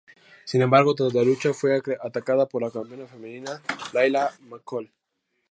Sin 0.45 0.63
embargo, 0.63 0.95
tras 0.95 1.13
la 1.13 1.21
lucha, 1.21 1.53
fue 1.53 1.79
atacada 2.01 2.47
por 2.47 2.63
la 2.63 2.71
Campeona 2.71 3.05
Femenina 3.05 3.61
Layla 3.93 4.31
y 4.39 4.45
McCool. 4.45 4.91